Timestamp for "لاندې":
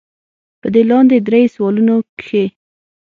0.89-1.17